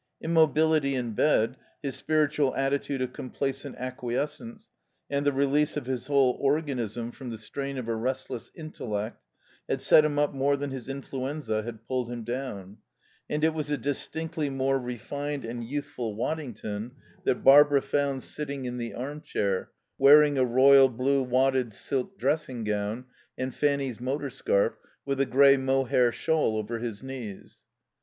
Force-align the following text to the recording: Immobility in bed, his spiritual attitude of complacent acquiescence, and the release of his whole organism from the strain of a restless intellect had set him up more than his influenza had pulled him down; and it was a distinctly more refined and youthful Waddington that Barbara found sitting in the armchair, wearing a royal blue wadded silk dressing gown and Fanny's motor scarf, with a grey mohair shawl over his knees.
Immobility 0.19 0.95
in 0.95 1.11
bed, 1.13 1.57
his 1.83 1.95
spiritual 1.95 2.55
attitude 2.55 3.03
of 3.03 3.13
complacent 3.13 3.75
acquiescence, 3.77 4.71
and 5.11 5.23
the 5.27 5.31
release 5.31 5.77
of 5.77 5.85
his 5.85 6.07
whole 6.07 6.35
organism 6.41 7.11
from 7.11 7.29
the 7.29 7.37
strain 7.37 7.77
of 7.77 7.87
a 7.87 7.95
restless 7.95 8.49
intellect 8.55 9.21
had 9.69 9.79
set 9.79 10.03
him 10.03 10.17
up 10.17 10.33
more 10.33 10.57
than 10.57 10.71
his 10.71 10.89
influenza 10.89 11.61
had 11.61 11.85
pulled 11.85 12.11
him 12.11 12.23
down; 12.23 12.77
and 13.29 13.43
it 13.43 13.53
was 13.53 13.69
a 13.69 13.77
distinctly 13.77 14.49
more 14.49 14.79
refined 14.79 15.45
and 15.45 15.65
youthful 15.69 16.15
Waddington 16.15 16.93
that 17.25 17.43
Barbara 17.43 17.83
found 17.83 18.23
sitting 18.23 18.65
in 18.65 18.79
the 18.79 18.95
armchair, 18.95 19.69
wearing 19.99 20.35
a 20.35 20.43
royal 20.43 20.89
blue 20.89 21.21
wadded 21.21 21.75
silk 21.75 22.17
dressing 22.17 22.63
gown 22.63 23.05
and 23.37 23.53
Fanny's 23.53 23.99
motor 24.01 24.31
scarf, 24.31 24.73
with 25.05 25.21
a 25.21 25.27
grey 25.27 25.57
mohair 25.57 26.11
shawl 26.11 26.57
over 26.57 26.79
his 26.79 27.03
knees. 27.03 27.61